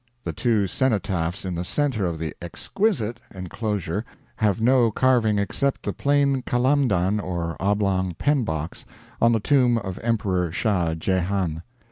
The 0.23 0.33
two 0.33 0.65
cenotaphs 0.65 1.45
in 1.45 1.53
the 1.53 1.63
center 1.63 2.07
of 2.07 2.17
the 2.17 2.33
exquisite 2.41 3.19
enclosure 3.35 4.03
have 4.37 4.59
no 4.59 4.89
carving 4.89 5.37
except 5.37 5.83
the 5.83 5.93
plain 5.93 6.41
Kalamdan 6.41 7.19
or 7.19 7.55
oblong 7.59 8.15
pen 8.15 8.43
box 8.43 8.83
on 9.21 9.31
the 9.31 9.39
tomb 9.39 9.77
of 9.77 9.99
Emperor 10.01 10.51
Shah 10.51 10.95
Jehan. 10.95 11.61